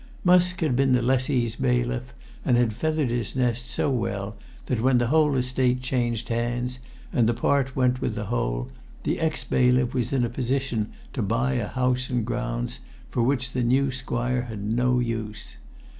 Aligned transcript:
Musk 0.23 0.61
had 0.61 0.75
been 0.75 0.93
the 0.93 1.01
lessee's 1.03 1.55
bailiff, 1.55 2.11
and 2.43 2.57
had 2.57 2.73
feathered 2.73 3.09
his 3.11 3.35
nest 3.35 3.69
so 3.69 3.91
well 3.91 4.35
that 4.65 4.81
when 4.81 4.97
the 4.97 5.05
whole 5.13 5.35
estate 5.35 5.83
changed 5.83 6.29
hands, 6.29 6.79
and 7.13 7.29
the 7.29 7.35
part 7.35 7.75
went 7.75 8.01
with 8.01 8.15
the 8.15 8.25
whole, 8.25 8.69
the 9.03 9.19
ex 9.19 9.43
bailiff 9.43 9.93
was 9.93 10.11
in 10.11 10.23
a 10.23 10.27
position 10.27 10.89
to 11.13 11.21
buy 11.21 11.53
a 11.53 11.67
house 11.67 12.09
and 12.09 12.25
grounds 12.25 12.79
for 13.11 13.21
which 13.21 13.51
the 13.51 13.61
new 13.61 13.91
squire 13.91 14.45
had 14.45 14.63
no 14.63 14.97
use. 14.97 15.57